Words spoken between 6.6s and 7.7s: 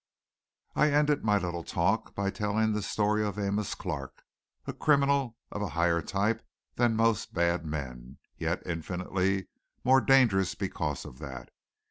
than most bad